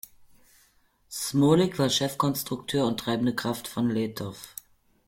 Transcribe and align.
Šmolík 1.11 1.77
war 1.77 1.91
Chefkonstrukteur 1.91 2.87
und 2.87 2.99
treibende 3.01 3.35
Kraft 3.35 3.67
von 3.67 3.87
Letov. 3.87 4.55